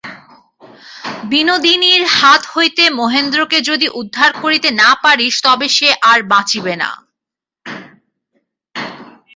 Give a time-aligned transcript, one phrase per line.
[1.23, 6.89] বিনোদিনীর হাত হইতে মহেন্দ্রকে যদি উদ্ধার করিতে না পারিস তবে সে আর বাঁচিবে না।